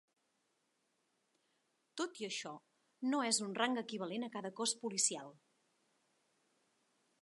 [2.01, 2.55] Tot i això,
[3.13, 5.35] no és un rang equivalent a cada cos policial.